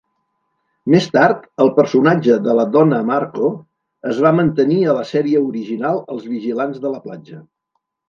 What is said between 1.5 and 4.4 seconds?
el personatge de la Donna Marco es va